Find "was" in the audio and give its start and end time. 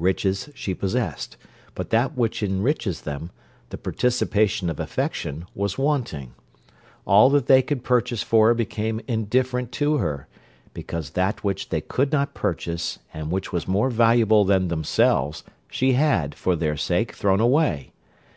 5.54-5.78, 13.52-13.68